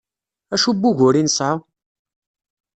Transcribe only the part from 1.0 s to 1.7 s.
i nesɛa?